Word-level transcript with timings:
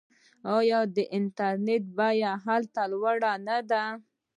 آیا 0.57 0.79
د 0.95 0.97
انټرنیټ 1.17 1.83
بیه 1.97 2.31
هلته 2.45 2.81
لوړه 2.91 3.33
نه 3.47 3.57
ده؟ 3.69 3.83